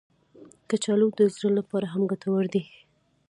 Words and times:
کچالو 0.69 1.07
د 1.17 1.19
زړه 1.35 1.49
لپاره 1.57 1.85
هم 1.93 2.03
ګټور 2.11 2.43
دي 2.53 2.63